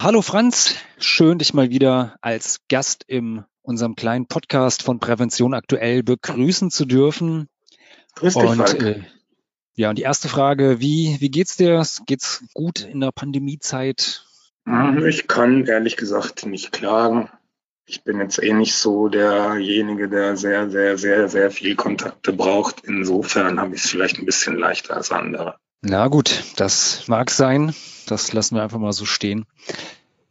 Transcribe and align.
Hallo 0.00 0.22
Franz, 0.22 0.76
schön 0.98 1.38
dich 1.38 1.54
mal 1.54 1.70
wieder 1.70 2.16
als 2.20 2.60
Gast 2.68 3.04
in 3.06 3.44
unserem 3.62 3.96
kleinen 3.96 4.26
Podcast 4.26 4.82
von 4.82 5.00
Prävention 5.00 5.54
aktuell 5.54 6.02
begrüßen 6.02 6.70
zu 6.70 6.84
dürfen. 6.84 7.48
Grüß 8.16 8.34
dich, 8.34 8.44
und, 8.44 8.56
Falk. 8.56 8.82
Äh, 8.82 9.02
ja, 9.76 9.90
und 9.90 9.98
die 9.98 10.02
erste 10.02 10.28
Frage, 10.28 10.80
wie, 10.80 11.16
wie 11.20 11.30
geht's 11.30 11.56
dir? 11.56 11.82
Geht's 12.06 12.44
gut 12.52 12.82
in 12.82 13.00
der 13.00 13.12
Pandemiezeit? 13.12 14.26
Ich 15.06 15.26
kann 15.26 15.66
ehrlich 15.66 15.96
gesagt 15.96 16.46
nicht 16.46 16.72
klagen 16.72 17.28
ich 17.86 18.02
bin 18.02 18.20
jetzt 18.20 18.42
eh 18.42 18.52
nicht 18.52 18.74
so 18.74 19.08
derjenige, 19.08 20.08
der 20.08 20.36
sehr, 20.36 20.70
sehr, 20.70 20.96
sehr, 20.96 21.28
sehr 21.28 21.50
viel 21.50 21.76
Kontakte 21.76 22.32
braucht. 22.32 22.82
Insofern 22.84 23.60
habe 23.60 23.74
ich 23.74 23.84
es 23.84 23.90
vielleicht 23.90 24.18
ein 24.18 24.26
bisschen 24.26 24.56
leichter 24.56 24.96
als 24.96 25.12
andere. 25.12 25.56
Na 25.82 26.08
gut, 26.08 26.44
das 26.56 27.06
mag 27.08 27.30
sein. 27.30 27.74
Das 28.06 28.32
lassen 28.32 28.56
wir 28.56 28.62
einfach 28.62 28.78
mal 28.78 28.92
so 28.92 29.04
stehen. 29.04 29.44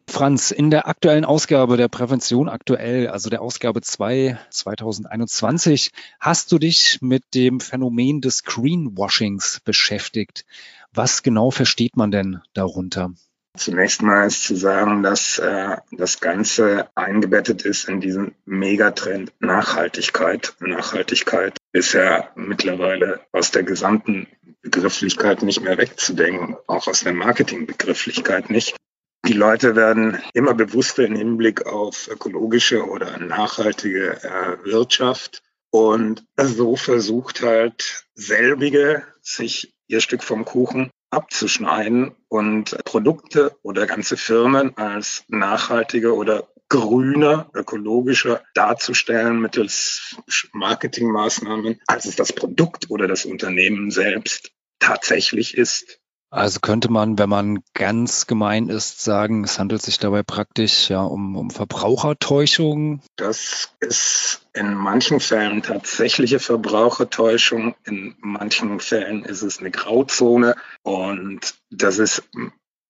Franz, 0.07 0.51
in 0.51 0.69
der 0.69 0.87
aktuellen 0.87 1.25
Ausgabe 1.25 1.77
der 1.77 1.87
Prävention 1.87 2.49
aktuell, 2.49 3.07
also 3.07 3.29
der 3.29 3.41
Ausgabe 3.41 3.81
2 3.81 4.37
2021, 4.49 5.91
hast 6.19 6.51
du 6.51 6.59
dich 6.59 6.99
mit 7.01 7.23
dem 7.33 7.59
Phänomen 7.59 8.21
des 8.21 8.43
Greenwashings 8.43 9.61
beschäftigt. 9.63 10.45
Was 10.91 11.23
genau 11.23 11.49
versteht 11.49 11.97
man 11.97 12.11
denn 12.11 12.41
darunter? 12.53 13.13
Zunächst 13.55 14.01
mal 14.01 14.25
ist 14.25 14.43
zu 14.43 14.55
sagen, 14.55 15.03
dass 15.03 15.37
äh, 15.37 15.77
das 15.91 16.19
Ganze 16.19 16.89
eingebettet 16.95 17.61
ist 17.61 17.87
in 17.87 18.01
diesen 18.01 18.33
Megatrend 18.45 19.31
Nachhaltigkeit. 19.39 20.55
Nachhaltigkeit 20.59 21.55
ist 21.71 21.93
ja 21.93 22.29
mittlerweile 22.35 23.21
aus 23.31 23.51
der 23.51 23.61
gesamten 23.61 24.27
Begrifflichkeit 24.63 25.43
nicht 25.43 25.61
mehr 25.61 25.77
wegzudenken, 25.77 26.57
auch 26.65 26.87
aus 26.87 27.01
der 27.01 27.13
Marketingbegrifflichkeit 27.13 28.49
nicht. 28.49 28.75
Die 29.27 29.33
Leute 29.33 29.75
werden 29.75 30.19
immer 30.33 30.55
bewusster 30.55 31.05
im 31.05 31.15
Hinblick 31.15 31.67
auf 31.67 32.07
ökologische 32.07 32.85
oder 32.87 33.19
nachhaltige 33.19 34.21
äh, 34.23 34.65
Wirtschaft. 34.65 35.43
Und 35.69 36.25
so 36.37 36.75
versucht 36.75 37.43
halt 37.43 38.05
selbige, 38.15 39.03
sich 39.21 39.75
ihr 39.87 40.01
Stück 40.01 40.23
vom 40.23 40.43
Kuchen 40.43 40.89
abzuschneiden 41.13 42.15
und 42.27 42.77
Produkte 42.83 43.55
oder 43.61 43.85
ganze 43.85 44.17
Firmen 44.17 44.75
als 44.77 45.23
nachhaltiger 45.27 46.13
oder 46.13 46.49
grüner, 46.69 47.49
ökologischer 47.53 48.41
darzustellen 48.55 49.39
mittels 49.39 50.17
Marketingmaßnahmen, 50.53 51.79
als 51.85 52.05
es 52.05 52.15
das 52.15 52.33
Produkt 52.33 52.89
oder 52.89 53.07
das 53.07 53.25
Unternehmen 53.25 53.91
selbst 53.91 54.51
tatsächlich 54.79 55.55
ist. 55.55 55.99
Also 56.33 56.61
könnte 56.61 56.91
man, 56.91 57.19
wenn 57.19 57.29
man 57.29 57.63
ganz 57.75 58.25
gemein 58.25 58.67
ist, 58.67 59.03
sagen, 59.03 59.43
es 59.43 59.59
handelt 59.59 59.83
sich 59.83 59.99
dabei 59.99 60.23
praktisch 60.23 60.89
ja 60.89 61.03
um, 61.03 61.35
um 61.35 61.51
Verbrauchertäuschung. 61.51 63.01
Das 63.17 63.69
ist 63.79 64.41
in 64.51 64.73
manchen 64.73 65.19
Fällen 65.19 65.61
tatsächliche 65.61 66.39
Verbrauchertäuschung, 66.39 67.75
in 67.83 68.15
manchen 68.19 68.79
Fällen 68.79 69.23
ist 69.23 69.43
es 69.43 69.59
eine 69.59 69.69
Grauzone 69.69 70.55
und 70.81 71.53
das 71.69 71.99
ist 71.99 72.23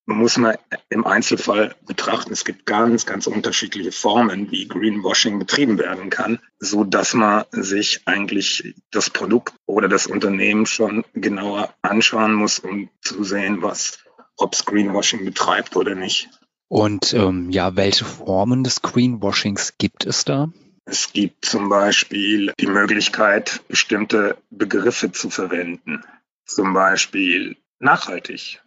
muss 0.06 0.38
man 0.38 0.58
im 0.90 1.06
Einzelfall 1.06 1.76
betrachten. 1.86 2.34
Es 2.34 2.46
gibt 2.46 2.66
ganz, 2.66 3.06
ganz 3.06 3.28
unterschiedliche 3.28 3.92
Formen, 3.92 4.52
wie 4.52 4.68
Greenwashing 4.68 5.40
betrieben 5.40 5.78
werden 5.78 6.10
kann, 6.10 6.40
so 6.60 6.84
dass 6.84 7.14
man 7.14 7.46
sich 7.52 8.02
eigentlich 8.06 8.76
das 8.92 9.10
Produkt 9.10 9.54
oder 9.66 9.88
das 9.88 10.08
Unternehmen 10.08 10.66
schon 10.66 11.06
genauer 11.14 11.74
anschauen 11.82 12.34
muss, 12.34 12.60
um 12.60 12.90
zu 13.02 13.24
sehen, 13.24 13.62
was, 13.62 14.00
ob 14.38 14.54
es 14.54 14.66
Greenwashing 14.66 15.26
betreibt 15.26 15.76
oder 15.76 15.96
nicht. 15.96 16.30
Und 16.68 17.14
ähm, 17.14 17.50
ja, 17.52 17.76
welche 17.76 18.04
Formen 18.04 18.64
des 18.64 18.82
Greenwashings 18.82 19.78
gibt 19.78 20.06
es 20.06 20.26
da? 20.26 20.50
Es 20.86 21.14
gibt 21.14 21.46
zum 21.46 21.70
Beispiel 21.70 22.52
die 22.60 22.68
Möglichkeit, 22.68 23.62
bestimmte 23.68 24.38
Begriffe 24.50 25.12
zu 25.12 25.30
verwenden. 25.30 26.04
Zum 26.46 26.74
Beispiel 26.74 27.56
nachhaltig 27.80 28.63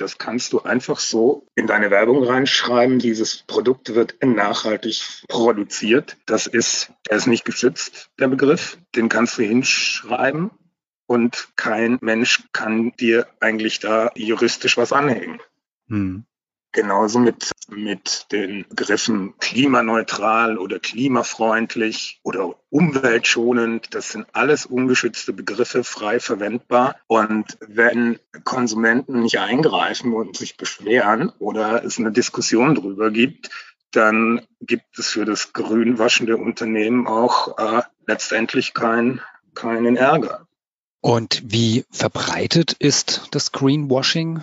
das 0.00 0.18
kannst 0.18 0.52
du 0.52 0.62
einfach 0.62 1.00
so 1.00 1.46
in 1.54 1.66
deine 1.66 1.90
Werbung 1.90 2.22
reinschreiben. 2.24 2.98
Dieses 2.98 3.42
Produkt 3.46 3.94
wird 3.94 4.16
nachhaltig 4.24 5.02
produziert. 5.28 6.16
Das 6.26 6.46
ist, 6.46 6.92
der 7.08 7.18
ist 7.18 7.26
nicht 7.26 7.44
geschützt, 7.44 8.10
der 8.18 8.28
Begriff. 8.28 8.78
Den 8.94 9.08
kannst 9.08 9.38
du 9.38 9.42
hinschreiben 9.42 10.50
und 11.06 11.48
kein 11.56 11.98
Mensch 12.00 12.44
kann 12.52 12.92
dir 12.92 13.26
eigentlich 13.40 13.80
da 13.80 14.10
juristisch 14.14 14.76
was 14.76 14.92
anhängen. 14.92 15.40
Hm. 15.88 16.24
Genauso 16.72 17.18
mit, 17.18 17.50
mit 17.68 18.26
den 18.32 18.64
Begriffen 18.68 19.34
klimaneutral 19.38 20.58
oder 20.58 20.78
klimafreundlich 20.78 22.20
oder 22.22 22.54
umweltschonend. 22.70 23.94
Das 23.94 24.10
sind 24.10 24.26
alles 24.32 24.66
ungeschützte 24.66 25.32
Begriffe, 25.32 25.84
frei 25.84 26.18
verwendbar. 26.20 26.96
Und 27.06 27.58
wenn 27.60 28.18
Konsumenten 28.44 29.20
nicht 29.20 29.38
eingreifen 29.38 30.12
und 30.12 30.36
sich 30.36 30.56
beschweren 30.56 31.30
oder 31.38 31.84
es 31.84 31.98
eine 31.98 32.12
Diskussion 32.12 32.74
darüber 32.74 33.10
gibt, 33.10 33.50
dann 33.90 34.46
gibt 34.60 34.98
es 34.98 35.08
für 35.08 35.24
das 35.24 35.52
grünwaschende 35.52 36.36
Unternehmen 36.36 37.06
auch 37.06 37.58
äh, 37.58 37.82
letztendlich 38.06 38.74
kein, 38.74 39.20
keinen 39.54 39.96
Ärger. 39.96 40.46
Und 41.00 41.42
wie 41.46 41.84
verbreitet 41.90 42.72
ist 42.72 43.28
das 43.30 43.52
Greenwashing? 43.52 44.42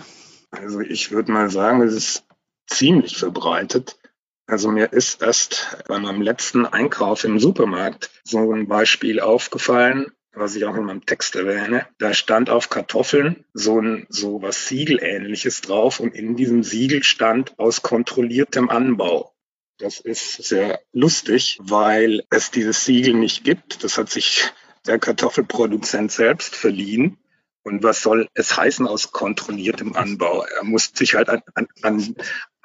Also 0.50 0.80
ich 0.80 1.10
würde 1.10 1.30
mal 1.32 1.50
sagen, 1.50 1.82
es 1.82 1.94
ist 1.94 2.25
ziemlich 2.66 3.16
verbreitet. 3.16 3.98
Also 4.46 4.70
mir 4.70 4.92
ist 4.92 5.22
erst 5.22 5.78
bei 5.88 5.98
meinem 5.98 6.22
letzten 6.22 6.66
Einkauf 6.66 7.24
im 7.24 7.40
Supermarkt 7.40 8.10
so 8.22 8.52
ein 8.52 8.68
Beispiel 8.68 9.20
aufgefallen. 9.20 10.12
was 10.38 10.54
ich 10.54 10.66
auch 10.66 10.76
in 10.76 10.84
meinem 10.84 11.06
Text 11.06 11.34
erwähne. 11.34 11.86
Da 11.98 12.12
stand 12.12 12.50
auf 12.50 12.68
Kartoffeln 12.68 13.46
so 13.54 13.80
ein 13.80 14.06
so 14.10 14.42
was 14.42 14.68
Siegelähnliches 14.68 15.62
drauf 15.62 15.98
und 15.98 16.14
in 16.14 16.36
diesem 16.36 16.62
Siegel 16.62 17.02
stand 17.02 17.58
aus 17.58 17.80
kontrolliertem 17.80 18.68
Anbau. 18.68 19.32
Das 19.78 19.98
ist 19.98 20.42
sehr 20.44 20.80
lustig, 20.92 21.58
weil 21.62 22.22
es 22.30 22.50
dieses 22.50 22.84
Siegel 22.84 23.14
nicht 23.14 23.44
gibt. 23.44 23.82
Das 23.82 23.96
hat 23.98 24.10
sich 24.10 24.52
der 24.86 24.98
Kartoffelproduzent 24.98 26.12
selbst 26.12 26.54
verliehen. 26.54 27.18
Und 27.62 27.82
was 27.82 28.00
soll 28.00 28.28
es 28.34 28.56
heißen 28.56 28.86
aus 28.86 29.10
kontrolliertem 29.10 29.96
Anbau? 29.96 30.44
Er 30.44 30.64
muss 30.64 30.92
sich 30.94 31.14
halt 31.14 31.28
an, 31.28 31.42
an, 31.54 31.66
an, 31.82 32.14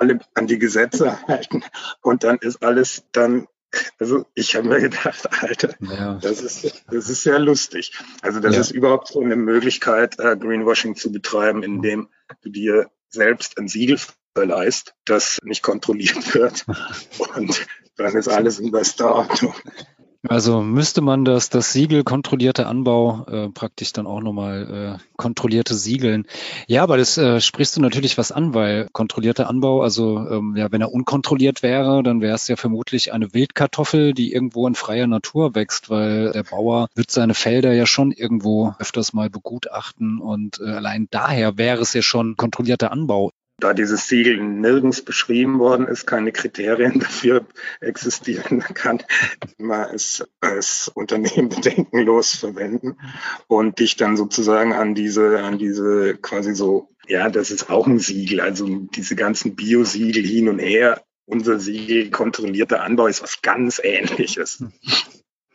alle, 0.01 0.19
an 0.33 0.47
die 0.47 0.59
Gesetze 0.59 1.25
halten. 1.27 1.63
Und 2.01 2.23
dann 2.23 2.37
ist 2.39 2.63
alles 2.63 3.03
dann, 3.11 3.47
also 3.99 4.25
ich 4.33 4.55
habe 4.55 4.67
mir 4.67 4.81
gedacht, 4.81 5.29
Alter, 5.43 5.75
ja. 5.79 6.15
das, 6.15 6.41
ist, 6.41 6.83
das 6.91 7.09
ist 7.09 7.23
sehr 7.23 7.39
lustig. 7.39 7.93
Also 8.21 8.39
das 8.39 8.55
ja. 8.55 8.61
ist 8.61 8.71
überhaupt 8.71 9.07
so 9.07 9.21
eine 9.21 9.35
Möglichkeit, 9.35 10.19
äh, 10.19 10.35
Greenwashing 10.35 10.95
zu 10.95 11.11
betreiben, 11.11 11.63
indem 11.63 12.09
du 12.41 12.49
dir 12.49 12.89
selbst 13.09 13.57
ein 13.57 13.67
Siegel 13.67 13.99
verleihst, 14.33 14.95
das 15.05 15.37
nicht 15.43 15.61
kontrolliert 15.61 16.33
wird. 16.33 16.65
Und 17.35 17.67
dann 17.95 18.15
ist 18.15 18.27
alles 18.27 18.59
in 18.59 18.71
bester 18.71 19.13
Ordnung. 19.13 19.53
Also 20.27 20.61
müsste 20.61 21.01
man 21.01 21.25
das, 21.25 21.49
das 21.49 21.73
Siegel 21.73 22.03
kontrollierte 22.03 22.67
Anbau 22.67 23.25
äh, 23.25 23.49
praktisch 23.49 23.91
dann 23.91 24.05
auch 24.05 24.21
nochmal 24.21 24.99
äh, 24.99 25.03
kontrollierte 25.17 25.73
Siegeln. 25.73 26.27
Ja, 26.67 26.83
aber 26.83 26.97
das 26.97 27.17
äh, 27.17 27.41
sprichst 27.41 27.75
du 27.75 27.81
natürlich 27.81 28.19
was 28.19 28.31
an, 28.31 28.53
weil 28.53 28.87
kontrollierter 28.93 29.49
Anbau, 29.49 29.81
also 29.81 30.19
ähm, 30.19 30.55
ja, 30.55 30.71
wenn 30.71 30.81
er 30.81 30.93
unkontrolliert 30.93 31.63
wäre, 31.63 32.03
dann 32.03 32.21
wäre 32.21 32.35
es 32.35 32.47
ja 32.47 32.55
vermutlich 32.55 33.13
eine 33.13 33.33
Wildkartoffel, 33.33 34.13
die 34.13 34.31
irgendwo 34.31 34.67
in 34.67 34.75
freier 34.75 35.07
Natur 35.07 35.55
wächst, 35.55 35.89
weil 35.89 36.31
der 36.33 36.43
Bauer 36.43 36.87
wird 36.93 37.09
seine 37.09 37.33
Felder 37.33 37.73
ja 37.73 37.87
schon 37.87 38.11
irgendwo 38.11 38.75
öfters 38.77 39.13
mal 39.13 39.31
begutachten 39.31 40.19
und 40.19 40.59
äh, 40.59 40.69
allein 40.69 41.07
daher 41.09 41.57
wäre 41.57 41.81
es 41.81 41.93
ja 41.93 42.03
schon 42.03 42.37
kontrollierter 42.37 42.91
Anbau 42.91 43.31
da 43.63 43.73
dieses 43.73 44.07
Siegel 44.07 44.37
nirgends 44.37 45.01
beschrieben 45.01 45.59
worden 45.59 45.87
ist, 45.87 46.05
keine 46.05 46.31
Kriterien 46.31 46.99
dafür 46.99 47.45
existieren, 47.79 48.59
kann 48.59 49.01
man 49.57 49.93
es 49.93 50.23
als 50.41 50.91
Unternehmen 50.93 51.49
bedenkenlos 51.49 52.35
verwenden 52.35 52.97
und 53.47 53.79
dich 53.79 53.95
dann 53.95 54.17
sozusagen 54.17 54.73
an 54.73 54.95
diese, 54.95 55.39
an 55.39 55.57
diese 55.57 56.17
quasi 56.17 56.53
so, 56.55 56.89
ja, 57.07 57.29
das 57.29 57.51
ist 57.51 57.69
auch 57.69 57.87
ein 57.87 57.99
Siegel, 57.99 58.41
also 58.41 58.67
diese 58.67 59.15
ganzen 59.15 59.55
Bio-Siegel 59.55 60.23
hin 60.23 60.49
und 60.49 60.59
her. 60.59 61.03
Unser 61.25 61.59
Siegel 61.59 62.09
kontrollierter 62.09 62.83
Anbau 62.83 63.07
ist 63.07 63.21
was 63.21 63.41
ganz 63.41 63.79
ähnliches. 63.81 64.63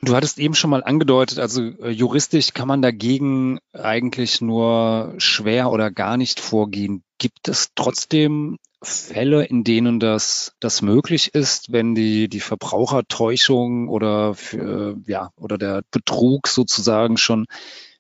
Du 0.02 0.14
hattest 0.14 0.38
eben 0.38 0.54
schon 0.54 0.70
mal 0.70 0.84
angedeutet, 0.84 1.38
also 1.38 1.62
äh, 1.62 1.90
juristisch 1.90 2.52
kann 2.52 2.69
man 2.69 2.82
dagegen 2.82 3.58
eigentlich 3.72 4.40
nur 4.40 5.14
schwer 5.19 5.70
oder 5.72 5.90
gar 5.90 6.16
nicht 6.16 6.38
vorgehen. 6.38 7.02
Gibt 7.19 7.48
es 7.48 7.70
trotzdem 7.75 8.58
Fälle, 8.82 9.44
in 9.44 9.64
denen 9.64 9.98
das, 9.98 10.52
das 10.60 10.82
möglich 10.82 11.34
ist, 11.34 11.72
wenn 11.72 11.94
die, 11.94 12.28
die 12.28 12.40
Verbrauchertäuschung 12.40 13.88
oder, 13.88 14.34
für, 14.34 14.96
ja, 15.06 15.31
oder 15.37 15.56
der 15.56 15.82
Betrug 15.90 16.46
sozusagen 16.46 17.16
schon 17.16 17.46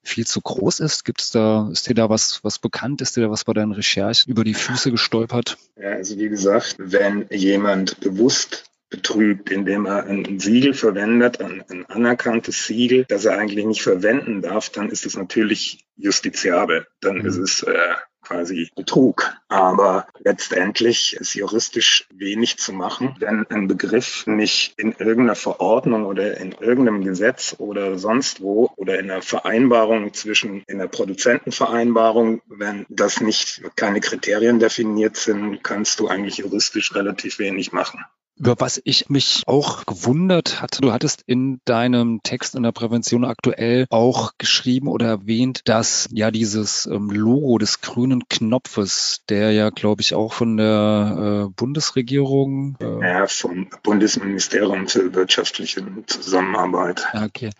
viel 0.02 0.26
zu 0.26 0.40
groß 0.40 0.80
ist? 0.80 1.04
Gibt 1.04 1.22
es 1.22 1.30
da, 1.30 1.68
ist 1.72 1.88
dir 1.88 1.94
da 1.94 2.10
was, 2.10 2.44
was 2.44 2.58
bekannt? 2.58 3.00
Ist 3.00 3.16
dir 3.16 3.22
da 3.22 3.30
was 3.30 3.44
bei 3.44 3.54
deinen 3.54 3.72
Recherchen 3.72 4.30
über 4.30 4.44
die 4.44 4.54
Füße 4.54 4.90
gestolpert? 4.90 5.56
Ja, 5.80 5.92
also 5.92 6.18
wie 6.18 6.28
gesagt, 6.28 6.76
wenn 6.78 7.26
jemand 7.30 7.98
bewusst 8.00 8.64
betrügt, 8.96 9.50
indem 9.50 9.86
er 9.86 10.04
ein 10.04 10.40
Siegel 10.40 10.74
verwendet, 10.74 11.40
ein, 11.40 11.62
ein, 11.70 11.86
anerkanntes 11.86 12.66
Siegel, 12.66 13.04
das 13.08 13.24
er 13.24 13.38
eigentlich 13.38 13.66
nicht 13.66 13.82
verwenden 13.82 14.42
darf, 14.42 14.70
dann 14.70 14.88
ist 14.88 15.06
es 15.06 15.16
natürlich 15.16 15.86
justiziabel. 15.96 16.86
Dann 17.00 17.18
mhm. 17.18 17.26
ist 17.26 17.36
es 17.36 17.62
äh, 17.62 17.94
quasi 18.26 18.70
Betrug. 18.74 19.32
Aber 19.48 20.06
letztendlich 20.18 21.16
ist 21.20 21.34
juristisch 21.34 22.08
wenig 22.12 22.58
zu 22.58 22.72
machen, 22.72 23.14
wenn 23.20 23.46
ein 23.48 23.68
Begriff 23.68 24.26
nicht 24.26 24.74
in 24.78 24.92
irgendeiner 24.92 25.36
Verordnung 25.36 26.04
oder 26.04 26.36
in 26.38 26.52
irgendeinem 26.52 27.04
Gesetz 27.04 27.54
oder 27.58 27.98
sonst 27.98 28.40
wo 28.40 28.70
oder 28.76 28.98
in 28.98 29.10
einer 29.10 29.22
Vereinbarung 29.22 30.12
zwischen, 30.12 30.62
in 30.66 30.78
der 30.78 30.88
Produzentenvereinbarung, 30.88 32.42
wenn 32.46 32.86
das 32.88 33.20
nicht 33.20 33.62
keine 33.76 34.00
Kriterien 34.00 34.58
definiert 34.58 35.16
sind, 35.16 35.62
kannst 35.62 36.00
du 36.00 36.08
eigentlich 36.08 36.38
juristisch 36.38 36.94
relativ 36.94 37.38
wenig 37.38 37.72
machen. 37.72 38.04
Über 38.38 38.56
was 38.58 38.80
ich 38.84 39.08
mich 39.08 39.42
auch 39.46 39.86
gewundert 39.86 40.60
hatte, 40.60 40.82
du 40.82 40.92
hattest 40.92 41.22
in 41.26 41.60
deinem 41.64 42.20
Text 42.22 42.54
in 42.54 42.64
der 42.64 42.72
Prävention 42.72 43.24
aktuell 43.24 43.86
auch 43.88 44.32
geschrieben 44.36 44.88
oder 44.88 45.06
erwähnt, 45.06 45.62
dass 45.64 46.06
ja 46.12 46.30
dieses 46.30 46.84
ähm, 46.84 47.10
Logo 47.10 47.56
des 47.56 47.80
grünen 47.80 48.28
Knopfes, 48.28 49.22
der 49.30 49.52
ja, 49.52 49.70
glaube 49.70 50.02
ich, 50.02 50.14
auch 50.14 50.34
von 50.34 50.58
der 50.58 51.46
äh, 51.46 51.52
Bundesregierung. 51.56 52.76
Äh, 52.80 53.08
ja, 53.08 53.26
vom 53.26 53.68
Bundesministerium 53.82 54.86
für 54.86 55.14
wirtschaftliche 55.14 55.82
Zusammenarbeit. 56.06 57.06
Okay. 57.14 57.50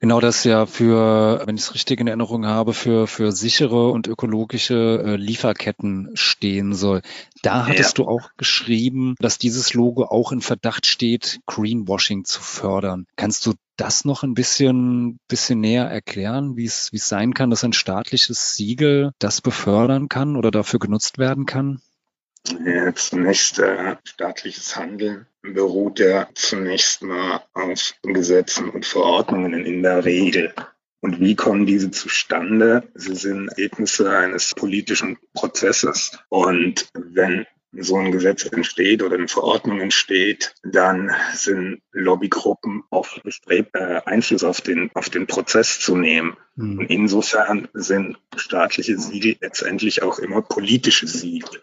Genau 0.00 0.20
das 0.20 0.44
ja 0.44 0.66
für, 0.66 1.42
wenn 1.46 1.56
ich 1.56 1.62
es 1.62 1.74
richtig 1.74 2.00
in 2.00 2.06
Erinnerung 2.06 2.44
habe, 2.44 2.74
für, 2.74 3.06
für 3.06 3.32
sichere 3.32 3.88
und 3.88 4.06
ökologische 4.06 5.02
äh, 5.02 5.16
Lieferketten 5.16 6.10
stehen 6.14 6.74
soll. 6.74 7.00
Da 7.42 7.66
hattest 7.66 7.96
ja. 7.96 8.04
du 8.04 8.10
auch 8.10 8.30
geschrieben, 8.36 9.14
dass 9.20 9.38
dieses 9.38 9.72
Logo 9.72 10.04
auch 10.04 10.25
in 10.32 10.40
Verdacht 10.40 10.86
steht, 10.86 11.40
Greenwashing 11.46 12.24
zu 12.24 12.40
fördern. 12.40 13.06
Kannst 13.16 13.46
du 13.46 13.54
das 13.76 14.04
noch 14.04 14.22
ein 14.22 14.34
bisschen, 14.34 15.18
bisschen 15.28 15.60
näher 15.60 15.84
erklären, 15.84 16.56
wie 16.56 16.64
es, 16.64 16.92
wie 16.92 16.96
es 16.96 17.08
sein 17.08 17.34
kann, 17.34 17.50
dass 17.50 17.64
ein 17.64 17.72
staatliches 17.72 18.54
Siegel 18.56 19.12
das 19.18 19.40
befördern 19.40 20.08
kann 20.08 20.36
oder 20.36 20.50
dafür 20.50 20.78
genutzt 20.78 21.18
werden 21.18 21.46
kann? 21.46 21.80
Ja, 22.64 22.94
zunächst 22.94 23.58
äh, 23.58 23.96
staatliches 24.04 24.76
Handeln 24.76 25.26
beruht 25.42 25.98
ja 25.98 26.28
zunächst 26.34 27.02
mal 27.02 27.42
auf 27.54 27.94
Gesetzen 28.02 28.70
und 28.70 28.86
Verordnungen 28.86 29.64
in 29.64 29.82
der 29.82 30.04
Regel. 30.04 30.54
Und 31.00 31.20
wie 31.20 31.34
kommen 31.34 31.66
diese 31.66 31.90
zustande? 31.90 32.88
Sie 32.94 33.14
sind 33.14 33.48
Ergebnisse 33.48 34.10
eines 34.10 34.54
politischen 34.54 35.18
Prozesses. 35.34 36.18
Und 36.28 36.88
wenn 36.94 37.46
so 37.82 37.96
ein 37.96 38.12
Gesetz 38.12 38.44
entsteht 38.44 39.02
oder 39.02 39.16
eine 39.16 39.28
Verordnung 39.28 39.80
entsteht, 39.80 40.54
dann 40.62 41.10
sind 41.34 41.82
Lobbygruppen 41.92 42.84
oft 42.90 43.22
bestrebt, 43.22 43.74
äh, 43.74 44.00
Einfluss 44.04 44.44
auf 44.44 44.60
den, 44.60 44.90
auf 44.94 45.10
den 45.10 45.26
Prozess 45.26 45.80
zu 45.80 45.96
nehmen. 45.96 46.36
Mhm. 46.56 46.78
Und 46.78 46.86
insofern 46.90 47.68
sind 47.74 48.18
staatliche 48.36 48.98
Siegel 48.98 49.36
letztendlich 49.40 50.02
auch 50.02 50.18
immer 50.18 50.42
politische 50.42 51.06
Siegel. 51.06 51.62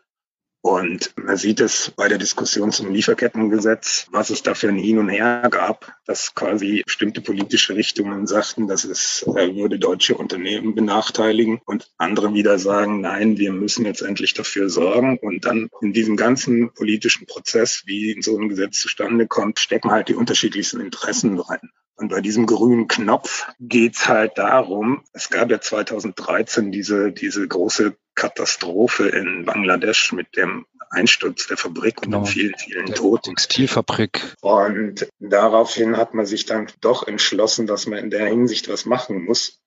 Und 0.65 1.13
man 1.17 1.35
sieht 1.35 1.59
es 1.59 1.91
bei 1.93 2.07
der 2.07 2.17
Diskussion 2.17 2.71
zum 2.71 2.89
Lieferkettengesetz, 2.89 4.07
was 4.11 4.29
es 4.29 4.43
da 4.43 4.53
für 4.53 4.69
ein 4.69 4.77
Hin 4.77 4.97
und 4.97 5.09
Her 5.09 5.45
gab, 5.51 5.91
dass 6.05 6.35
quasi 6.35 6.83
bestimmte 6.85 7.19
politische 7.19 7.75
Richtungen 7.75 8.27
sagten, 8.27 8.69
dass 8.69 8.85
es 8.85 9.25
äh, 9.35 9.53
würde 9.55 9.77
deutsche 9.77 10.15
Unternehmen 10.15 10.73
benachteiligen 10.73 11.59
und 11.65 11.91
andere 11.97 12.33
wieder 12.33 12.59
sagen, 12.59 13.01
nein, 13.01 13.37
wir 13.37 13.51
müssen 13.51 13.85
jetzt 13.85 14.03
endlich 14.03 14.35
dafür 14.35 14.69
sorgen. 14.69 15.17
Und 15.17 15.43
dann 15.43 15.67
in 15.81 15.91
diesem 15.91 16.15
ganzen 16.15 16.73
politischen 16.73 17.25
Prozess, 17.25 17.83
wie 17.85 18.21
so 18.21 18.39
ein 18.39 18.47
Gesetz 18.47 18.79
zustande 18.79 19.27
kommt, 19.27 19.59
stecken 19.59 19.91
halt 19.91 20.07
die 20.07 20.15
unterschiedlichsten 20.15 20.79
Interessen 20.79 21.35
drin. 21.35 21.71
Und 21.95 22.09
bei 22.09 22.21
diesem 22.21 22.47
grünen 22.47 22.87
Knopf 22.87 23.47
geht's 23.59 24.07
halt 24.07 24.37
darum, 24.37 25.03
es 25.13 25.29
gab 25.29 25.51
ja 25.51 25.61
2013 25.61 26.71
diese, 26.71 27.11
diese 27.11 27.47
große 27.47 27.95
Katastrophe 28.15 29.09
in 29.09 29.45
Bangladesch 29.45 30.11
mit 30.11 30.35
dem 30.35 30.65
Einsturz 30.89 31.47
der 31.47 31.57
Fabrik 31.57 32.01
genau. 32.01 32.19
und 32.19 32.27
vielen, 32.27 32.55
vielen 32.57 32.85
der 32.85 32.95
Toten. 32.95 33.35
Textilfabrik. 33.35 34.35
Und 34.41 35.07
daraufhin 35.19 35.97
hat 35.97 36.13
man 36.13 36.25
sich 36.25 36.45
dann 36.45 36.67
doch 36.81 37.07
entschlossen, 37.07 37.67
dass 37.67 37.87
man 37.87 37.99
in 37.99 38.09
der 38.09 38.27
Hinsicht 38.27 38.69
was 38.69 38.85
machen 38.85 39.25
muss. 39.25 39.59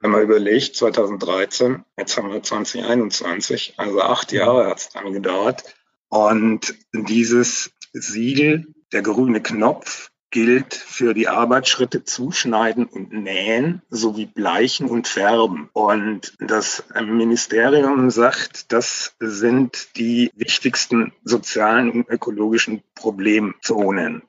Wenn 0.00 0.10
man 0.10 0.22
überlegt, 0.22 0.74
2013, 0.76 1.84
jetzt 1.96 2.16
haben 2.16 2.32
wir 2.32 2.42
2021, 2.42 3.74
also 3.76 4.00
acht 4.00 4.32
Jahre 4.32 4.66
hat 4.68 4.78
es 4.78 4.88
dann 4.88 5.12
gedauert. 5.12 5.62
Und 6.08 6.74
dieses 6.92 7.70
Siegel, 7.92 8.66
der 8.92 9.02
grüne 9.02 9.42
Knopf, 9.42 10.11
gilt 10.32 10.74
für 10.74 11.14
die 11.14 11.28
Arbeitsschritte 11.28 12.02
Zuschneiden 12.02 12.86
und 12.86 13.12
Nähen 13.12 13.82
sowie 13.90 14.26
Bleichen 14.26 14.88
und 14.88 15.06
Färben. 15.06 15.68
Und 15.72 16.34
das 16.40 16.82
Ministerium 17.00 18.10
sagt, 18.10 18.72
das 18.72 19.14
sind 19.20 19.96
die 19.96 20.32
wichtigsten 20.34 21.12
sozialen 21.22 21.90
und 21.92 22.08
ökologischen 22.08 22.82
Problemzonen. 22.96 24.22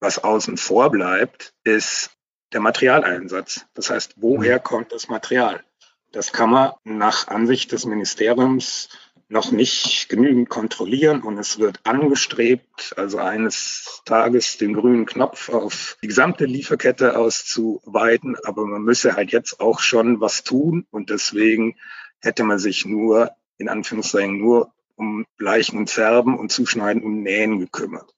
Was 0.00 0.22
außen 0.22 0.56
vor 0.56 0.90
bleibt, 0.90 1.52
ist 1.64 2.10
der 2.52 2.60
Materialeinsatz. 2.60 3.66
Das 3.74 3.90
heißt, 3.90 4.14
woher 4.16 4.60
kommt 4.60 4.92
das 4.92 5.08
Material? 5.08 5.62
Das 6.12 6.32
kann 6.32 6.50
man 6.50 6.72
nach 6.84 7.28
Ansicht 7.28 7.72
des 7.72 7.84
Ministeriums 7.84 8.88
noch 9.28 9.52
nicht 9.52 10.08
genügend 10.08 10.48
kontrollieren 10.48 11.22
und 11.22 11.38
es 11.38 11.58
wird 11.58 11.80
angestrebt, 11.84 12.94
also 12.96 13.18
eines 13.18 14.00
Tages 14.06 14.56
den 14.56 14.72
grünen 14.72 15.04
Knopf 15.04 15.50
auf 15.50 15.98
die 16.02 16.08
gesamte 16.08 16.46
Lieferkette 16.46 17.18
auszuweiten. 17.18 18.36
Aber 18.44 18.64
man 18.66 18.82
müsse 18.82 19.16
halt 19.16 19.30
jetzt 19.30 19.60
auch 19.60 19.80
schon 19.80 20.20
was 20.20 20.44
tun 20.44 20.86
und 20.90 21.10
deswegen 21.10 21.76
hätte 22.20 22.42
man 22.44 22.58
sich 22.58 22.86
nur, 22.86 23.30
in 23.58 23.68
Anführungszeichen, 23.68 24.38
nur 24.38 24.72
um 24.96 25.26
Bleichen 25.36 25.78
und 25.78 25.90
Färben 25.90 26.36
und 26.38 26.50
Zuschneiden 26.50 27.02
und 27.02 27.22
Nähen 27.22 27.60
gekümmert. 27.60 28.14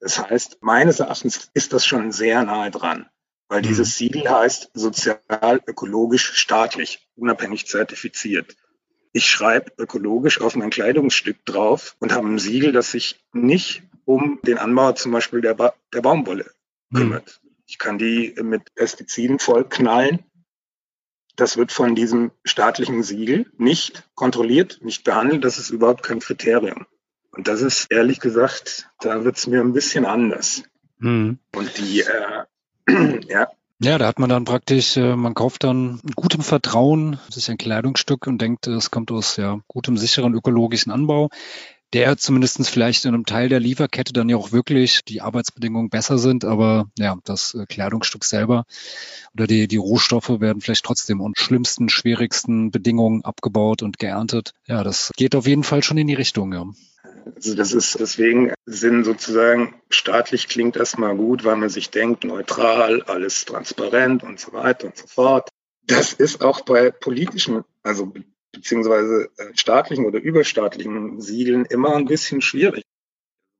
Das 0.00 0.18
heißt, 0.18 0.58
meines 0.60 1.00
Erachtens 1.00 1.50
ist 1.54 1.72
das 1.72 1.86
schon 1.86 2.12
sehr 2.12 2.44
nahe 2.44 2.70
dran, 2.70 3.06
weil 3.48 3.62
mhm. 3.62 3.68
dieses 3.68 3.96
Siegel 3.96 4.28
heißt 4.28 4.70
sozial, 4.74 5.62
ökologisch, 5.66 6.34
staatlich, 6.34 7.08
unabhängig 7.16 7.66
zertifiziert. 7.66 8.56
Ich 9.12 9.26
schreibe 9.26 9.72
ökologisch 9.78 10.40
auf 10.40 10.56
mein 10.56 10.70
Kleidungsstück 10.70 11.44
drauf 11.44 11.96
und 11.98 12.12
habe 12.12 12.28
ein 12.28 12.38
Siegel, 12.38 12.72
das 12.72 12.90
sich 12.90 13.24
nicht 13.32 13.82
um 14.04 14.40
den 14.42 14.58
Anbau 14.58 14.92
zum 14.92 15.12
Beispiel 15.12 15.40
der, 15.40 15.54
ba 15.54 15.74
der 15.92 16.00
Baumwolle 16.00 16.50
mhm. 16.90 16.96
kümmert. 16.96 17.40
Mhm. 17.42 17.50
Ich 17.66 17.78
kann 17.78 17.98
die 17.98 18.34
mit 18.42 18.74
Pestiziden 18.74 19.38
vollknallen 19.38 20.24
das 21.36 21.56
wird 21.56 21.72
von 21.72 21.94
diesem 21.94 22.30
staatlichen 22.44 23.02
Siegel 23.02 23.50
nicht 23.56 24.08
kontrolliert, 24.14 24.80
nicht 24.82 25.04
behandelt. 25.04 25.44
Das 25.44 25.58
ist 25.58 25.70
überhaupt 25.70 26.02
kein 26.02 26.20
Kriterium. 26.20 26.86
Und 27.30 27.48
das 27.48 27.62
ist 27.62 27.90
ehrlich 27.90 28.20
gesagt, 28.20 28.90
da 29.00 29.24
wird 29.24 29.36
es 29.36 29.46
mir 29.46 29.60
ein 29.60 29.72
bisschen 29.72 30.04
anders. 30.04 30.62
Mhm. 30.98 31.38
Und 31.54 31.78
die, 31.78 32.02
äh, 32.02 32.44
ja. 33.28 33.48
Ja, 33.82 33.98
da 33.98 34.06
hat 34.06 34.18
man 34.18 34.30
dann 34.30 34.44
praktisch, 34.44 34.96
äh, 34.96 35.16
man 35.16 35.34
kauft 35.34 35.64
dann 35.64 36.00
gutem 36.14 36.42
Vertrauen 36.42 37.18
sich 37.28 37.50
ein 37.50 37.58
Kleidungsstück 37.58 38.26
und 38.26 38.40
denkt, 38.40 38.66
es 38.68 38.90
kommt 38.90 39.10
aus 39.10 39.36
ja, 39.36 39.58
gutem, 39.66 39.96
sicheren 39.96 40.34
ökologischen 40.34 40.92
Anbau 40.92 41.30
der 41.92 42.16
zumindestens 42.16 42.68
vielleicht 42.68 43.04
in 43.04 43.14
einem 43.14 43.26
Teil 43.26 43.48
der 43.48 43.60
Lieferkette 43.60 44.12
dann 44.12 44.28
ja 44.28 44.36
auch 44.36 44.52
wirklich 44.52 45.00
die 45.06 45.20
Arbeitsbedingungen 45.20 45.90
besser 45.90 46.18
sind, 46.18 46.44
aber 46.44 46.86
ja, 46.98 47.16
das 47.24 47.54
äh, 47.54 47.66
Kleidungsstück 47.66 48.24
selber 48.24 48.64
oder 49.34 49.46
die, 49.46 49.68
die 49.68 49.76
Rohstoffe 49.76 50.40
werden 50.40 50.60
vielleicht 50.60 50.84
trotzdem 50.84 51.20
unter 51.20 51.40
schlimmsten, 51.40 51.88
schwierigsten 51.88 52.70
Bedingungen 52.70 53.24
abgebaut 53.24 53.82
und 53.82 53.98
geerntet. 53.98 54.52
Ja, 54.66 54.82
das 54.84 55.10
geht 55.16 55.34
auf 55.34 55.46
jeden 55.46 55.64
Fall 55.64 55.82
schon 55.82 55.98
in 55.98 56.06
die 56.06 56.14
Richtung, 56.14 56.52
ja. 56.52 56.64
Also 57.36 57.54
das 57.54 57.72
ist 57.72 57.98
deswegen 58.00 58.52
sind 58.66 59.04
sozusagen 59.04 59.74
staatlich 59.90 60.48
klingt 60.48 60.76
erstmal 60.76 61.16
gut, 61.16 61.44
weil 61.44 61.56
man 61.56 61.68
sich 61.68 61.90
denkt, 61.90 62.24
neutral, 62.24 63.02
alles 63.02 63.44
transparent 63.44 64.22
und 64.22 64.40
so 64.40 64.52
weiter 64.52 64.86
und 64.86 64.96
so 64.96 65.06
fort. 65.06 65.48
Das 65.84 66.12
ist 66.12 66.42
auch 66.42 66.60
bei 66.62 66.90
politischen, 66.90 67.64
also 67.82 68.12
beziehungsweise 68.52 69.30
äh, 69.36 69.46
staatlichen 69.54 70.06
oder 70.06 70.20
überstaatlichen 70.20 71.20
Siegeln 71.20 71.64
immer 71.66 71.96
ein 71.96 72.06
bisschen 72.06 72.40
schwierig. 72.40 72.84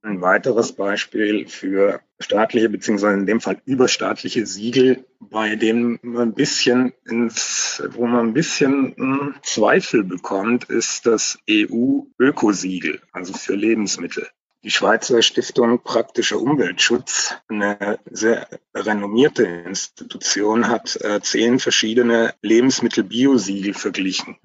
Ein 0.05 0.21
weiteres 0.21 0.73
Beispiel 0.73 1.47
für 1.47 2.01
staatliche 2.19 2.69
beziehungsweise 2.69 3.15
in 3.15 3.27
dem 3.27 3.41
Fall 3.41 3.63
überstaatliche 3.65 4.47
Siegel, 4.47 5.05
bei 5.21 5.55
denen 5.55 6.01
man 6.03 6.31
ein 6.31 6.35
bisschen 6.35 6.93
ins, 7.05 7.81
wo 7.91 8.07
man 8.07 8.27
ein 8.27 8.33
bisschen 8.33 8.95
hm, 8.97 9.35
Zweifel 9.43 10.03
bekommt, 10.03 10.65
ist 10.65 11.07
das 11.07 11.39
EU-Ökosiegel, 11.49 13.01
also 13.13 13.33
für 13.33 13.55
Lebensmittel. 13.55 14.27
Die 14.65 14.71
Schweizer 14.71 15.23
Stiftung 15.23 15.83
Praktischer 15.83 16.41
Umweltschutz, 16.41 17.35
eine 17.49 17.99
sehr 18.11 18.49
renommierte 18.75 19.45
Institution, 19.45 20.69
hat 20.69 20.97
äh, 21.01 21.21
zehn 21.21 21.61
verschiedene 21.61 22.35
Lebensmittel-Biosiegel 22.43 23.75
verglichen 23.75 24.37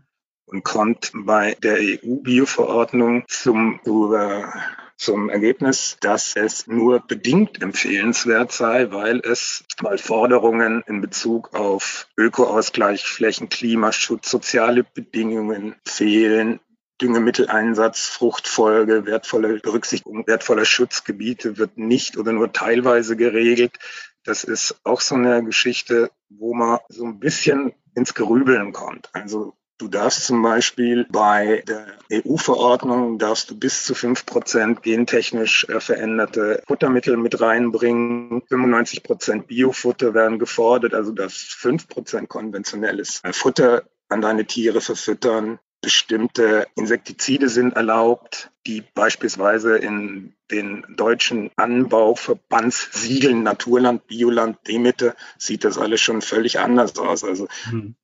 und 0.46 0.64
kommt 0.64 1.12
bei 1.14 1.56
der 1.62 1.78
EU-Bio-Verordnung 1.78 3.26
zum, 3.28 3.80
zum 4.98 5.30
Ergebnis, 5.30 5.98
dass 6.01 6.36
es 6.36 6.68
nur 6.68 7.00
bedingt 7.00 7.62
empfehlenswert 7.62 8.51
sei, 8.51 8.92
weil 8.92 9.20
es 9.20 9.63
mal 9.82 9.98
Forderungen 9.98 10.84
in 10.88 11.01
Bezug 11.01 11.54
auf 11.54 12.08
Ökoausgleich, 12.18 13.04
Flächen, 13.04 13.50
Klimaschutz, 13.50 14.30
soziale 14.30 14.84
Bedingungen 14.84 15.75
fehlen, 15.86 16.60
Düngemitteleinsatz, 17.00 18.08
Fruchtfolge, 18.08 19.06
wertvolle 19.06 19.60
Berücksichtigung 19.60 20.25
wertvoller 20.25 20.66
Schutzgebiete 20.66 21.60
wird 21.60 21.77
nicht 21.77 22.18
oder 22.18 22.32
nur 22.32 22.51
teilweise 22.51 23.16
geregelt. 23.16 23.77
Das 24.24 24.44
ist 24.44 24.80
auch 24.84 25.00
so 25.01 25.13
eine 25.13 25.44
Geschichte, 25.44 26.10
wo 26.30 26.56
man 26.56 26.80
so 26.89 27.06
ein 27.06 27.20
bisschen 27.20 27.74
ins 27.94 28.16
Gerübeln 28.16 28.74
kommt. 28.74 29.10
Also 29.13 29.54
Du 29.80 29.88
darfst 29.88 30.26
zum 30.26 30.42
Beispiel 30.42 31.06
bei 31.10 31.64
der 31.68 31.86
EU-Verordnung 32.12 33.20
darfst 33.20 33.52
du 33.52 33.56
bis 33.56 33.86
zu 33.86 33.94
fünf 33.94 34.26
Prozent 34.26 34.82
gentechnisch 34.82 35.68
äh, 35.70 35.80
veränderte 35.80 36.64
Futtermittel 36.66 37.16
mit 37.16 37.40
reinbringen. 37.40 38.42
95 38.50 39.04
Prozent 39.04 39.48
Biofutter 39.48 40.16
werden 40.16 40.40
gefordert, 40.40 40.96
also 40.96 41.12
das 41.12 41.34
fünf 41.36 41.88
Prozent 41.88 42.28
konventionelles 42.28 43.22
äh, 43.24 43.34
Futter 43.34 43.84
an 44.10 44.22
deine 44.22 44.46
Tiere 44.46 44.82
verfüttern. 44.82 45.60
Bestimmte 45.80 46.66
Insektizide 46.76 47.48
sind 47.48 47.76
erlaubt, 47.76 48.50
die 48.66 48.84
beispielsweise 48.96 49.78
in 49.78 50.34
den 50.50 50.84
deutschen 50.96 51.52
Anbauverbandssiegeln 51.56 53.44
Naturland, 53.44 54.08
Bioland, 54.08 54.58
Demeter 54.68 55.16
sieht 55.38 55.64
das 55.64 55.78
alles 55.78 56.02
schon 56.02 56.24
völlig 56.24 56.58
anders 56.58 56.98
aus. 56.98 57.24
Also 57.24 57.48
hm 57.70 57.96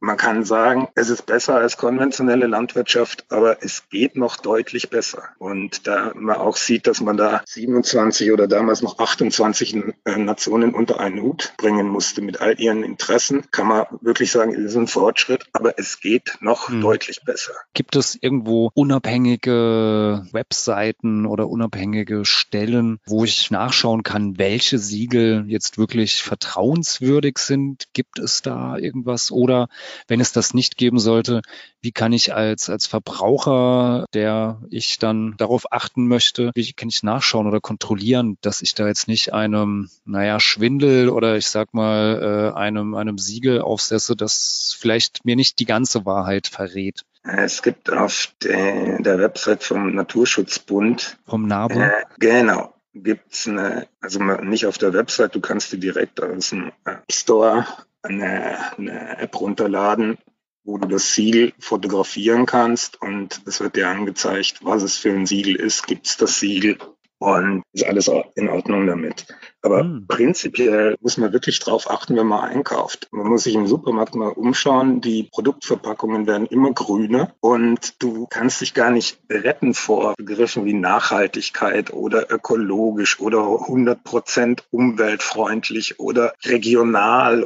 man 0.00 0.16
kann 0.16 0.44
sagen, 0.44 0.88
es 0.94 1.10
ist 1.10 1.26
besser 1.26 1.56
als 1.56 1.76
konventionelle 1.76 2.46
Landwirtschaft, 2.46 3.24
aber 3.30 3.62
es 3.62 3.88
geht 3.88 4.16
noch 4.16 4.36
deutlich 4.36 4.90
besser. 4.90 5.22
Und 5.38 5.86
da 5.86 6.12
man 6.14 6.36
auch 6.36 6.56
sieht, 6.56 6.86
dass 6.86 7.00
man 7.00 7.16
da 7.16 7.42
27 7.46 8.32
oder 8.32 8.46
damals 8.46 8.82
noch 8.82 8.98
28 8.98 9.94
äh, 10.04 10.16
Nationen 10.16 10.74
unter 10.74 11.00
einen 11.00 11.20
Hut 11.20 11.54
bringen 11.56 11.88
musste 11.88 12.22
mit 12.22 12.40
all 12.40 12.60
ihren 12.60 12.82
Interessen, 12.84 13.44
kann 13.50 13.66
man 13.66 13.86
wirklich 14.00 14.30
sagen, 14.30 14.54
es 14.54 14.72
ist 14.72 14.76
ein 14.76 14.86
Fortschritt, 14.86 15.46
aber 15.52 15.78
es 15.78 16.00
geht 16.00 16.38
noch 16.40 16.68
hm. 16.68 16.80
deutlich 16.80 17.22
besser. 17.24 17.52
Gibt 17.74 17.96
es 17.96 18.16
irgendwo 18.20 18.70
unabhängige 18.74 20.26
Webseiten 20.32 21.26
oder 21.26 21.48
unabhängige 21.48 22.24
Stellen, 22.24 23.00
wo 23.06 23.24
ich 23.24 23.50
nachschauen 23.50 24.02
kann, 24.02 24.38
welche 24.38 24.78
Siegel 24.78 25.44
jetzt 25.48 25.78
wirklich 25.78 26.22
vertrauenswürdig 26.22 27.38
sind? 27.38 27.88
Gibt 27.92 28.18
es 28.18 28.42
da 28.42 28.76
irgendwas? 28.76 29.30
Oder 29.30 29.68
wenn 30.08 30.20
es 30.20 30.32
das 30.32 30.54
nicht 30.54 30.76
geben 30.76 30.98
sollte, 30.98 31.42
wie 31.80 31.92
kann 31.92 32.12
ich 32.12 32.34
als, 32.34 32.70
als 32.70 32.86
Verbraucher, 32.86 34.06
der 34.14 34.60
ich 34.70 34.98
dann 34.98 35.34
darauf 35.36 35.72
achten 35.72 36.06
möchte, 36.06 36.50
wie 36.54 36.72
kann 36.72 36.88
ich 36.88 37.02
nachschauen 37.02 37.46
oder 37.46 37.60
kontrollieren, 37.60 38.38
dass 38.40 38.62
ich 38.62 38.74
da 38.74 38.86
jetzt 38.86 39.08
nicht 39.08 39.32
einem, 39.32 39.90
naja, 40.04 40.40
Schwindel 40.40 41.08
oder 41.08 41.36
ich 41.36 41.46
sag 41.46 41.74
mal, 41.74 42.52
äh, 42.54 42.58
einem, 42.58 42.94
einem 42.94 43.18
Siegel 43.18 43.60
aufsetze, 43.60 44.16
das 44.16 44.76
vielleicht 44.78 45.24
mir 45.24 45.36
nicht 45.36 45.58
die 45.58 45.66
ganze 45.66 46.06
Wahrheit 46.06 46.46
verrät. 46.46 47.02
Es 47.24 47.62
gibt 47.62 47.90
auf 47.90 48.32
der, 48.42 49.00
der 49.00 49.18
Website 49.18 49.62
vom 49.62 49.94
Naturschutzbund. 49.94 51.18
Vom 51.26 51.46
NABU? 51.46 51.78
Äh, 51.78 51.90
genau 52.18 52.74
gibt's 52.94 53.48
eine, 53.48 53.88
also 54.00 54.22
nicht 54.22 54.66
auf 54.66 54.78
der 54.78 54.92
Website, 54.92 55.34
du 55.34 55.40
kannst 55.40 55.72
dir 55.72 55.78
direkt 55.78 56.22
aus 56.22 56.50
dem 56.50 56.72
Store 57.10 57.66
eine, 58.02 58.76
eine 58.76 59.18
App 59.18 59.40
runterladen, 59.40 60.18
wo 60.64 60.78
du 60.78 60.88
das 60.88 61.14
Siegel 61.14 61.52
fotografieren 61.58 62.46
kannst 62.46 63.00
und 63.00 63.42
es 63.46 63.60
wird 63.60 63.76
dir 63.76 63.88
angezeigt, 63.88 64.60
was 64.62 64.82
es 64.82 64.96
für 64.96 65.10
ein 65.10 65.26
Siegel 65.26 65.56
ist, 65.56 65.86
gibt 65.86 66.06
es 66.06 66.16
das 66.16 66.38
Siegel 66.38 66.78
und 67.22 67.62
ist 67.72 67.84
alles 67.84 68.10
in 68.34 68.48
Ordnung 68.48 68.86
damit. 68.86 69.26
Aber 69.62 69.80
hm. 69.80 70.06
prinzipiell 70.08 70.96
muss 71.00 71.18
man 71.18 71.32
wirklich 71.32 71.60
drauf 71.60 71.88
achten, 71.88 72.16
wenn 72.16 72.26
man 72.26 72.40
einkauft. 72.40 73.08
Man 73.12 73.28
muss 73.28 73.44
sich 73.44 73.54
im 73.54 73.68
Supermarkt 73.68 74.16
mal 74.16 74.30
umschauen. 74.30 75.00
Die 75.00 75.28
Produktverpackungen 75.32 76.26
werden 76.26 76.46
immer 76.46 76.72
grüner 76.72 77.32
und 77.40 78.02
du 78.02 78.26
kannst 78.28 78.60
dich 78.60 78.74
gar 78.74 78.90
nicht 78.90 79.20
retten 79.30 79.72
vor 79.72 80.14
Begriffen 80.16 80.64
wie 80.64 80.72
Nachhaltigkeit 80.72 81.92
oder 81.92 82.30
ökologisch 82.30 83.20
oder 83.20 83.42
100 83.42 84.02
Prozent 84.02 84.64
umweltfreundlich 84.70 86.00
oder 86.00 86.34
regional 86.44 87.44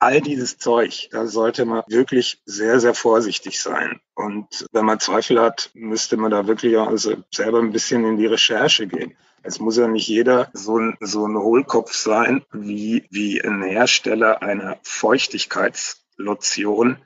all 0.00 0.20
dieses 0.20 0.58
Zeug, 0.58 1.08
da 1.10 1.26
sollte 1.26 1.64
man 1.64 1.82
wirklich 1.88 2.40
sehr, 2.44 2.78
sehr 2.80 2.94
vorsichtig 2.94 3.60
sein. 3.60 4.00
Und 4.14 4.66
wenn 4.72 4.84
man 4.84 5.00
Zweifel 5.00 5.40
hat, 5.40 5.70
müsste 5.74 6.16
man 6.16 6.30
da 6.30 6.46
wirklich 6.46 6.78
also 6.78 7.16
selber 7.32 7.58
ein 7.58 7.72
bisschen 7.72 8.04
in 8.04 8.16
die 8.16 8.26
Recherche 8.26 8.86
gehen. 8.86 9.16
Es 9.42 9.58
muss 9.60 9.76
ja 9.76 9.86
nicht 9.88 10.08
jeder 10.08 10.48
so 10.52 10.78
ein, 10.78 10.96
so 11.00 11.26
ein 11.26 11.36
Hohlkopf 11.36 11.92
sein, 11.94 12.44
wie, 12.52 13.06
wie 13.10 13.42
ein 13.42 13.62
Hersteller 13.62 14.42
einer 14.42 14.78
Feuchtigkeitslotion. 14.82 16.98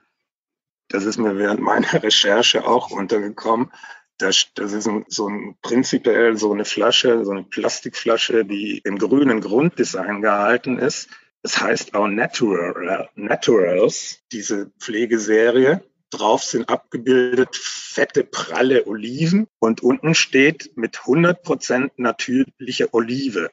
Das 0.88 1.04
ist 1.04 1.18
mir 1.18 1.38
während 1.38 1.60
meiner 1.60 2.02
Recherche 2.02 2.66
auch 2.66 2.90
untergekommen. 2.90 3.70
Das, 4.18 4.48
das 4.54 4.72
ist 4.72 4.86
ein, 4.86 5.06
so 5.08 5.28
ein 5.28 5.56
prinzipiell 5.62 6.36
so 6.36 6.52
eine 6.52 6.66
Flasche, 6.66 7.24
so 7.24 7.30
eine 7.30 7.44
Plastikflasche, 7.44 8.44
die 8.44 8.82
im 8.84 8.98
grünen 8.98 9.40
Grunddesign 9.40 10.20
gehalten 10.20 10.78
ist 10.78 11.08
das 11.42 11.60
heißt 11.60 11.94
auch 11.94 12.08
Natural, 12.08 13.08
Naturals, 13.14 14.20
diese 14.32 14.70
Pflegeserie. 14.78 15.82
drauf 16.10 16.44
sind 16.44 16.68
abgebildet 16.68 17.56
fette, 17.56 18.22
pralle 18.22 18.86
Oliven 18.86 19.48
und 19.58 19.82
unten 19.82 20.14
steht 20.14 20.76
mit 20.76 20.98
100% 20.98 21.92
natürliche 21.96 22.92
Olive. 22.92 23.50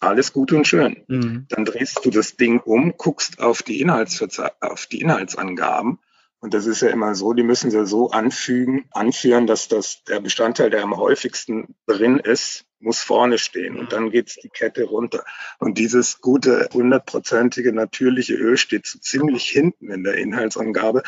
Alles 0.00 0.32
gut 0.32 0.52
und 0.52 0.66
schön. 0.66 1.04
Mhm. 1.06 1.46
Dann 1.50 1.64
drehst 1.66 2.04
du 2.04 2.10
das 2.10 2.36
Ding 2.36 2.60
um, 2.60 2.94
guckst 2.96 3.40
auf 3.40 3.62
die, 3.62 3.80
Inhaltsverze 3.80 4.52
auf 4.60 4.86
die 4.86 5.02
Inhaltsangaben 5.02 5.98
und 6.42 6.54
das 6.54 6.66
ist 6.66 6.82
ja 6.82 6.88
immer 6.88 7.14
so, 7.14 7.34
die 7.34 7.44
müssen 7.44 7.70
sie 7.70 7.86
so 7.86 8.10
anfügen, 8.10 8.86
anführen, 8.90 9.46
dass 9.46 9.68
das 9.68 10.02
der 10.02 10.20
Bestandteil, 10.20 10.70
der 10.70 10.82
am 10.82 10.96
häufigsten 10.96 11.76
drin 11.86 12.18
ist, 12.18 12.64
muss 12.80 12.98
vorne 12.98 13.38
stehen 13.38 13.78
und 13.78 13.92
dann 13.92 14.10
geht's 14.10 14.34
die 14.42 14.48
Kette 14.48 14.82
runter. 14.82 15.24
Und 15.60 15.78
dieses 15.78 16.20
gute, 16.20 16.68
hundertprozentige, 16.72 17.72
natürliche 17.72 18.34
Öl 18.34 18.56
steht 18.56 18.86
so 18.86 18.98
ziemlich 18.98 19.44
hinten 19.44 19.92
in 19.92 20.02
der 20.02 20.14
Inhaltsangabe. 20.14 21.04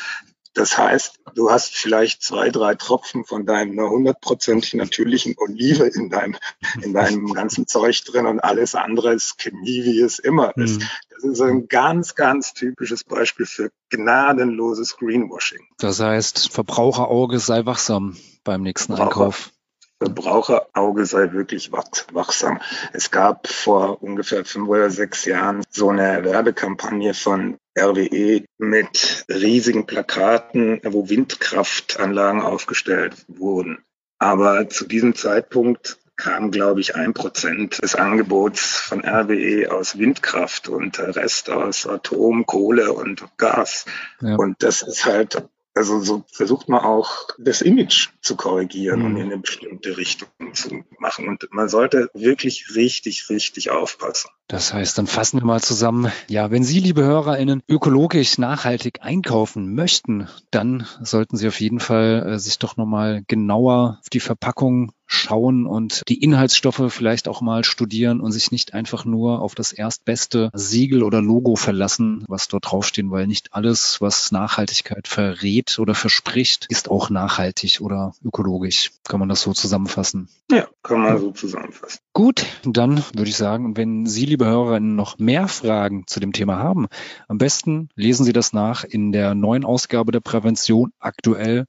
Das 0.55 0.79
heißt, 0.79 1.19
du 1.35 1.51
hast 1.51 1.75
vielleicht 1.75 2.23
zwei, 2.23 2.51
drei 2.51 2.77
Tropfen 2.77 3.25
von 3.25 3.45
deiner 3.45 3.91
hundertprozentig 3.91 4.75
natürlichen 4.75 5.35
Olive 5.37 5.85
in 5.87 6.11
deinem, 6.11 6.37
in 6.81 6.93
deinem 6.93 7.33
ganzen 7.35 7.67
Zeug 7.67 8.03
drin 8.05 8.27
und 8.27 8.41
alles 8.41 8.77
andere 8.77 9.13
ist 9.15 9.39
Chemie, 9.39 9.85
wie 9.85 10.01
es 10.01 10.21
immer 10.21 10.57
ist. 10.57 10.81
Mhm. 10.81 10.87
Das 11.11 11.25
ist 11.25 11.41
ein 11.41 11.69
ganz, 11.69 12.15
ganz 12.15 12.55
typisches 12.55 13.03
Beispiel 13.03 13.47
für 13.47 13.71
gnadenloses 13.91 14.97
Greenwashing. 14.97 15.67
Das 15.79 16.01
heißt, 16.01 16.53
Verbraucherauge 16.53 17.41
sei 17.41 17.67
wachsam 17.67 18.17
beim 18.45 18.63
nächsten. 18.63 18.95
Einkauf. 18.95 19.51
Verbraucherauge 19.99 21.07
sei 21.07 21.33
wirklich 21.33 21.73
wachsam. 21.73 22.61
Es 22.93 23.11
gab 23.11 23.49
vor 23.49 24.03
ungefähr 24.03 24.45
fünf 24.45 24.69
oder 24.69 24.91
sechs 24.91 25.25
Jahren 25.25 25.63
so 25.71 25.89
eine 25.89 26.25
Werbekampagne 26.25 27.15
von 27.15 27.59
RWE 27.79 28.45
mit 28.59 29.25
riesigen 29.29 29.87
Plakaten, 29.87 30.81
wo 30.85 31.09
Windkraftanlagen 31.09 32.43
aufgestellt 32.43 33.15
wurden. 33.29 33.85
Aber 34.19 34.69
zu 34.69 34.87
diesem 34.87 35.15
Zeitpunkt 35.15 35.99
kam, 36.17 36.51
glaube 36.51 36.81
ich, 36.81 36.95
ein 36.95 37.13
Prozent 37.13 37.83
des 37.83 37.97
Angebots 37.97 38.79
von 38.79 39.05
RWE 39.05 39.73
aus 39.73 39.99
Windkraft 39.99 40.69
und 40.69 40.99
der 40.99 41.17
Rest 41.17 41.51
aus 41.51 41.87
Atom, 41.87 42.47
Kohle 42.47 42.93
und 42.93 43.25
Gas. 43.37 43.87
Ja. 44.21 44.37
Und 44.37 44.63
das 44.63 44.83
ist 44.83 45.05
halt 45.05 45.43
also 45.75 46.01
so 46.01 46.25
versucht 46.31 46.69
man 46.69 46.81
auch 46.81 47.29
das 47.37 47.61
Image 47.61 48.11
zu 48.23 48.37
korrigieren 48.37 49.01
mhm. 49.01 49.07
und 49.07 49.17
in 49.17 49.23
eine 49.25 49.39
bestimmte 49.39 49.97
Richtung 49.97 50.29
zu 50.53 50.85
machen. 50.99 51.29
Und 51.29 51.49
man 51.51 51.69
sollte 51.69 52.11
wirklich 52.15 52.77
richtig, 52.77 53.29
richtig 53.29 53.71
aufpassen. 53.71 54.31
Das 54.47 54.75
heißt, 54.75 54.99
dann 54.99 55.07
fassen 55.07 55.41
wir 55.41 55.47
mal 55.47 55.63
zusammen. 55.63 56.13
Ja, 56.29 56.51
wenn 56.51 56.65
Sie, 56.65 56.79
liebe 56.79 57.03
HörerInnen, 57.03 57.63
ökologisch 57.67 58.37
nachhaltig 58.37 58.99
einkaufen 59.01 59.75
möchten, 59.75 60.29
dann 60.51 60.87
sollten 61.01 61.37
Sie 61.37 61.49
auf 61.49 61.61
jeden 61.61 61.81
Fall 61.81 62.35
äh, 62.35 62.39
sich 62.39 62.59
doch 62.59 62.77
nochmal 62.77 63.23
genauer 63.27 63.99
auf 64.01 64.11
die 64.11 64.21
Verpackung 64.21 64.93
schauen 65.07 65.67
und 65.67 66.03
die 66.09 66.23
Inhaltsstoffe 66.23 66.93
vielleicht 66.93 67.29
auch 67.29 67.41
mal 67.41 67.65
studieren 67.65 68.21
und 68.21 68.33
sich 68.33 68.51
nicht 68.51 68.75
einfach 68.75 69.05
nur 69.05 69.41
auf 69.41 69.55
das 69.55 69.73
erstbeste 69.73 70.51
Siegel 70.55 71.03
oder 71.03 71.23
Logo 71.23 71.57
verlassen, 71.57 72.25
was 72.29 72.49
dort 72.49 72.71
draufstehen, 72.71 73.11
weil 73.11 73.27
nicht 73.27 73.55
alles, 73.55 74.01
was 74.01 74.33
Nachhaltigkeit 74.33 75.09
verrät 75.09 75.79
oder 75.79 75.95
verspricht, 75.95 76.67
ist 76.69 76.91
auch 76.91 77.11
nachhaltig 77.11 77.81
oder 77.81 78.15
ökologisch. 78.25 78.93
Kann 79.05 79.21
man 79.21 79.29
das 79.29 79.43
so 79.43 79.53
zusammenfassen? 79.53 80.29
Ja, 80.51 80.67
kann 80.83 81.01
man 81.01 81.19
so 81.19 81.31
zusammenfassen. 81.31 81.99
Gut, 82.17 82.47
dann 82.63 83.03
würde 83.13 83.29
ich 83.29 83.37
sagen, 83.37 83.77
wenn 83.77 84.07
Sie, 84.07 84.25
liebe 84.25 84.47
Hörerinnen, 84.47 84.95
noch 84.95 85.19
mehr 85.19 85.49
Fragen 85.49 86.07
zu 86.07 86.21
dem 86.21 86.33
Thema 86.33 86.61
haben, 86.61 86.87
am 87.27 87.39
besten 87.39 87.89
lesen 87.97 88.25
Sie 88.25 88.33
das 88.33 88.53
nach 88.53 88.85
in 88.85 89.11
der 89.11 89.35
neuen 89.35 89.65
Ausgabe 89.65 90.13
der 90.13 90.21
Prävention 90.21 90.93
aktuell. 91.01 91.67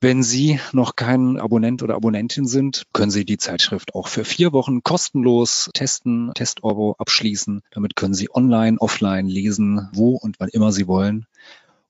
Wenn 0.00 0.22
Sie 0.22 0.60
noch 0.70 0.94
kein 0.94 1.40
Abonnent 1.40 1.82
oder 1.82 1.96
Abonnentin 1.96 2.46
sind, 2.46 2.84
können 2.92 3.10
Sie 3.10 3.24
die 3.24 3.36
Zeitschrift 3.36 3.96
auch 3.96 4.06
für 4.06 4.24
vier 4.24 4.52
Wochen 4.52 4.84
kostenlos 4.84 5.70
testen, 5.74 6.30
Test-Euro 6.36 6.94
abschließen. 6.96 7.62
Damit 7.72 7.96
können 7.96 8.14
Sie 8.14 8.32
online, 8.32 8.78
offline 8.78 9.26
lesen, 9.26 9.88
wo 9.92 10.10
und 10.10 10.38
wann 10.38 10.50
immer 10.50 10.70
Sie 10.70 10.86
wollen. 10.86 11.26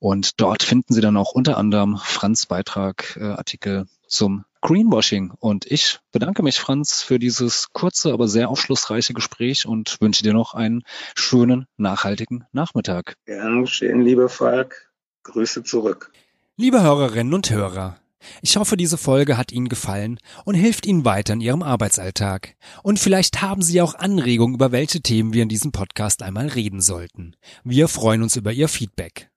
Und 0.05 0.39
dort 0.39 0.63
finden 0.63 0.93
Sie 0.93 1.01
dann 1.01 1.17
auch 1.17 1.33
unter 1.33 1.57
anderem 1.57 1.97
Franz 1.97 2.45
Beitrag, 2.45 3.17
äh, 3.19 3.25
Artikel 3.25 3.87
zum 4.07 4.45
Greenwashing. 4.61 5.33
Und 5.41 5.65
ich 5.65 5.99
bedanke 6.13 6.43
mich, 6.43 6.61
Franz, 6.61 7.01
für 7.01 7.19
dieses 7.19 7.73
kurze, 7.73 8.13
aber 8.13 8.29
sehr 8.29 8.51
aufschlussreiche 8.51 9.15
Gespräch 9.15 9.65
und 9.65 9.97
wünsche 10.03 10.23
dir 10.23 10.35
noch 10.35 10.53
einen 10.53 10.83
schönen, 11.15 11.65
nachhaltigen 11.79 12.45
Nachmittag. 12.53 13.15
Gern 13.25 13.63
geschehen, 13.63 14.03
lieber 14.03 14.29
Falk. 14.29 14.93
Grüße 15.23 15.63
zurück. 15.63 16.13
Liebe 16.59 16.83
Hörerinnen 16.83 17.33
und 17.33 17.49
Hörer, 17.49 17.97
ich 18.43 18.59
hoffe, 18.59 18.77
diese 18.77 18.99
Folge 18.99 19.39
hat 19.39 19.53
Ihnen 19.53 19.71
gefallen 19.71 20.19
und 20.45 20.55
hilft 20.55 20.85
Ihnen 20.85 21.07
weiter 21.07 21.33
in 21.33 21.41
Ihrem 21.41 21.63
Arbeitsalltag. 21.63 22.57
Und 22.83 22.99
vielleicht 22.99 23.41
haben 23.41 23.63
Sie 23.63 23.81
auch 23.81 23.95
Anregungen, 23.95 24.57
über 24.57 24.71
welche 24.71 25.01
Themen 25.01 25.33
wir 25.33 25.45
in 25.45 25.49
diesem 25.49 25.73
Podcast 25.73 26.23
einmal 26.23 26.49
reden 26.49 26.83
sollten. 26.83 27.37
Wir 27.65 27.89
freuen 27.89 28.23
uns 28.23 28.37
über 28.37 28.53
Ihr 28.53 28.69
Feedback. 28.69 29.31